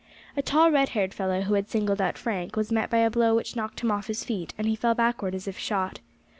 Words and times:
A 0.35 0.41
tall 0.41 0.71
red 0.71 0.89
haired 0.89 1.13
fellow 1.13 1.41
who 1.41 1.53
had 1.53 1.69
singled 1.69 2.01
out 2.01 2.17
Frank, 2.17 2.55
was 2.55 2.71
met 2.71 2.89
by 2.89 2.97
a 2.97 3.11
blow 3.11 3.35
which 3.35 3.55
knocked 3.55 3.81
him 3.81 3.91
off 3.91 4.07
his 4.07 4.23
feet, 4.23 4.51
and 4.57 4.65
he 4.65 4.75
fell 4.75 4.95
backward 4.95 5.35
as 5.35 5.47
if 5.47 5.59
shot. 5.59 5.99